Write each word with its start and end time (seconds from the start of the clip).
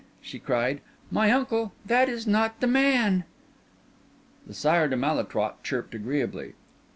she 0.19 0.39
cried. 0.39 0.81
"My 1.11 1.29
uncle, 1.29 1.73
that 1.85 2.09
in 2.09 2.21
not 2.31 2.59
the 2.59 2.65
man!" 2.65 3.23
The 4.47 4.53
Sire 4.55 4.87
de 4.87 4.95
Malétroit 4.95 5.61
chirped 5.61 5.93
agreeably. 5.93 6.55